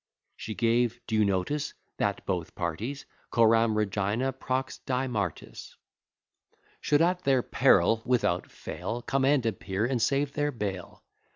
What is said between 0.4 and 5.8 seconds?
gave due notice, that both parties, Coram Regina, prox' die Martis,